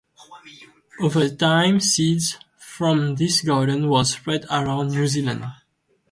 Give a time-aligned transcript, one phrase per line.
[0.99, 5.43] Overtime seeds from this garden was spread around New Zealand.